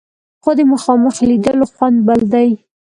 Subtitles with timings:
[0.43, 2.49] خو د مخامخ لیدلو خوند بل دی.